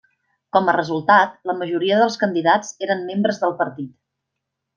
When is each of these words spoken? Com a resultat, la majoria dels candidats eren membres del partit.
Com 0.55 0.69
a 0.71 0.73
resultat, 0.77 1.35
la 1.49 1.55
majoria 1.59 1.99
dels 1.99 2.17
candidats 2.23 2.73
eren 2.89 3.05
membres 3.11 3.41
del 3.45 3.55
partit. 3.61 3.95